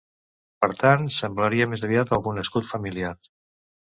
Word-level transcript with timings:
Per 0.63 0.69
tant, 0.83 1.03
semblaria 1.17 1.67
més 1.75 1.85
aviat 1.89 2.15
algun 2.17 2.43
escut 2.45 2.69
familiar. 2.73 3.15